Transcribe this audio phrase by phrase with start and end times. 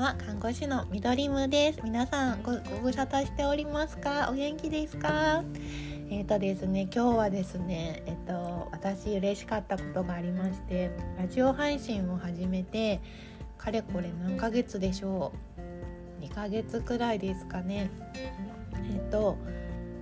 [0.00, 1.80] んは看護師のみどりむです。
[1.84, 4.30] 皆さんごご無沙汰しておりますか？
[4.30, 5.44] お元気ですか？
[6.08, 13.02] えっ、ー、とですね今日はですねえっ、ー、と私嬉しかったことがありましてラジオ配信を始めて
[13.58, 15.32] かれこれ何ヶ月でしょ
[16.20, 17.90] う？2ヶ月くらいですかね。
[18.14, 19.36] えっ、ー、と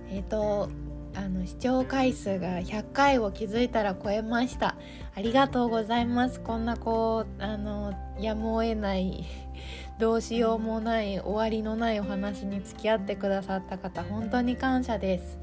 [0.09, 0.69] えっ、と
[1.15, 4.75] あの視聴回数が100回を気づいたら超えました。
[5.15, 6.39] ありがとうございます。
[6.39, 9.25] こんなこうあのやむを得ない
[9.99, 15.39] どうしようもない終わりのないお話に付き合ってくださった方本当に感謝です。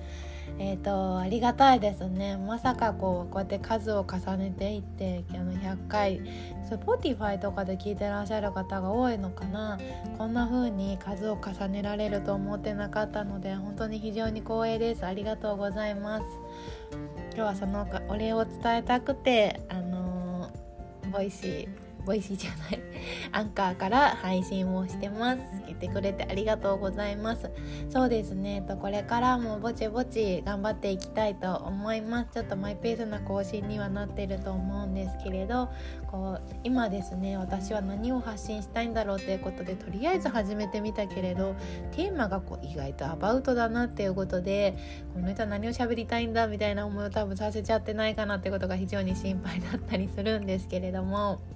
[0.58, 2.36] えーと、ありがたいですね。
[2.36, 6.22] まさかこうこうやって数を重ねていってあの100回
[6.70, 9.78] Spotify とかで聞いてらっしゃる方が多いのかな。
[10.16, 15.04] こんな風に数を重ねられると思ってなかったので本当に非常に光栄です。
[15.04, 16.24] ありがとうございます。
[17.34, 20.50] 今日はそのお礼を伝えたくてあの、
[21.12, 22.80] Voicy Voicy じゃない。
[23.32, 25.40] アンカーから配信をしてます。
[25.66, 27.50] 聞いてくれてありがとうございます。
[27.90, 28.62] そうですね。
[28.62, 32.30] とこれからもぼちぼち頑張っていきたいと思います。
[32.32, 35.68] ちょっとマイペースな更新にはなってると思うんですけれど
[36.10, 41.54] こう今ですね私は何を発信したいんだろうっていうことでとりあえず始めてみたけれど
[41.92, 44.76] テーマがこう意外とアバウトだなっていうことで
[45.14, 51.55] この人は何を喋りたいんだみたいな思いを多分させちゃってないかなってことが非常に心配だったりするんですけれども。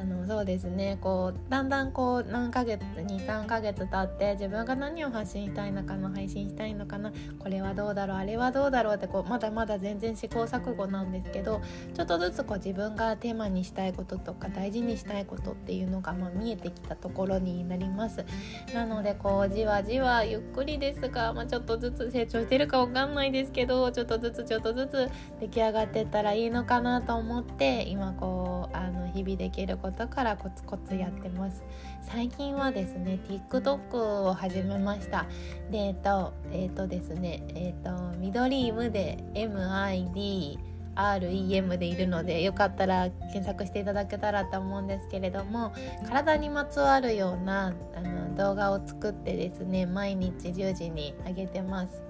[0.00, 0.96] あのそうですね。
[0.98, 11.60] こうだんだんこう何ヶ月23ヶ月経って自分が何を発信したいのかな配信したいのかなこれはどうだろうあれはどうだろうってこうまだまだ全然試行錯誤なんですけど
[11.92, 18.24] ちょっとずつこう自分がテーマにしたいこととか大事にしたいことっていうのがまあ見えてきたところになります。
[18.72, 31.62] なのでこうじわじわゆっくりですが、まあ、ちょっとずつ成長してるかわかんないですけどちょっとずつちょっとずつ出来上がってったらいいのかなと思って今こうあの日々できることからコツコツやってます。
[32.02, 35.26] 最近はですね TikTok を始めました。
[35.70, 40.58] でえっとえっとですねえっと緑イムで MID
[40.94, 45.72] REM でいるのでよかったら検索していただけたらと思うんですけれども
[46.08, 52.02] 体にまつわるようなあの動画を作ってですね毎日10時に上げてます。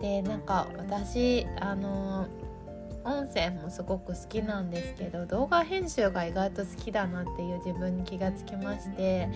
[0.00, 2.26] でなんか私あの
[3.06, 9.28] 音声もすごく好きなんですけど動画編集が意外と好きだなっていう自分に気がつきまして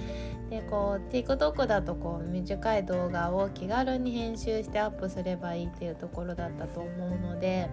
[0.50, 7.70] でこう TikTok だとこう短い動画を気軽に編集してアップすればいいっていうところだったと思うので。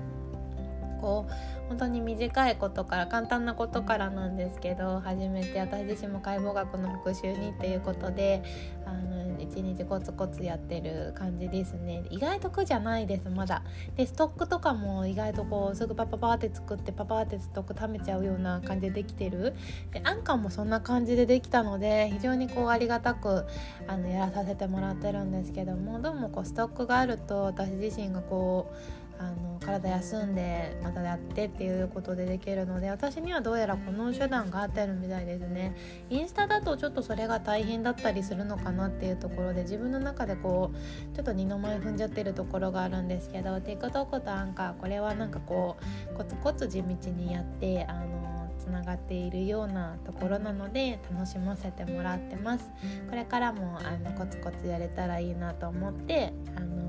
[0.99, 8.41] こう本当に短いことから簡単なことからなんですけど始めて私自身も解剖学の復習にっていうことで
[8.85, 9.16] あの
[9.51, 12.03] 一日コツコツやってる感じですね。
[12.09, 13.63] 意外と苦じゃないですまだ。
[13.95, 19.55] でストックとかも意外とこうすぐパパパって作ってパパってストック貯めちゃうような感じでできてる。
[19.91, 23.45] でアンカーもそんな感じでできたので非常にこうありがたく
[23.87, 35.75] あのやらさせてもらってるんですけどもどうもこうストックがあると私自身がこうあの体休んでまたやってっていうことでできるので私にはどうやらこの手段が合ってるみたいですね。
[36.09, 45.77] インスタだとちょっとそれが大変だったりするのかなっていうところで自分の中でこうちょっと二の舞踏んじゃってるところがあるんですけど TikTok とアンカーこれはなんかこ
[46.13, 52.69] うコツコツ地道にやってあのつながっているようなところなので楽しませてもらってます。
[53.09, 56.86] これからもあのコツコツやれたらいいなと思ってあの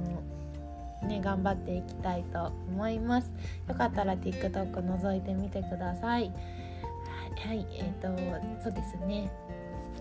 [1.06, 3.30] ね頑張っていきたいと思います。
[3.68, 6.32] よかったら TikTok 覗いてみてください。
[7.46, 8.08] はいえーと
[8.62, 9.30] そうですね。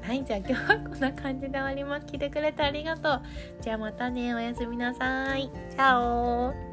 [0.02, 2.06] はいじゃあ今日はこんな感じで終わります。
[2.06, 3.22] 来てくれてありがとう。
[3.62, 5.50] じゃあまたねおやすみなさい。
[5.70, 6.67] チャオ。